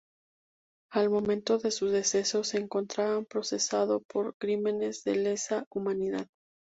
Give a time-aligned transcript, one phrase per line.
[0.91, 6.27] Al momento de su deceso se encontraba procesado por crímenes de lesa humanidad.